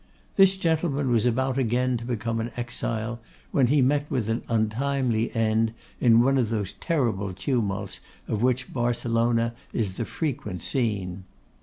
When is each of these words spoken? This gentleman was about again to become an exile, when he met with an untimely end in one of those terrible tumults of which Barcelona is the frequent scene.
This 0.35 0.57
gentleman 0.57 1.11
was 1.11 1.27
about 1.27 1.59
again 1.59 1.95
to 1.97 2.05
become 2.05 2.39
an 2.39 2.49
exile, 2.57 3.19
when 3.51 3.67
he 3.67 3.83
met 3.83 4.09
with 4.09 4.29
an 4.29 4.41
untimely 4.49 5.31
end 5.35 5.73
in 5.99 6.23
one 6.23 6.39
of 6.39 6.49
those 6.49 6.73
terrible 6.79 7.33
tumults 7.35 7.99
of 8.27 8.41
which 8.41 8.73
Barcelona 8.73 9.53
is 9.73 9.97
the 9.97 10.05
frequent 10.05 10.63
scene. 10.63 11.25